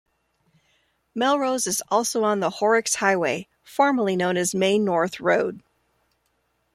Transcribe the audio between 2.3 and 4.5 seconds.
the Horrocks Highway, formerly known